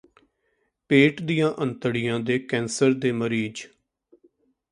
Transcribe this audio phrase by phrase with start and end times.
[0.89, 3.65] ਪੇਟ ਦੀਆਂ ਅੰਤੜੀਆਂ ਦੇ ਕੈਂਸਰ ਦੇ ਮਰੀਜ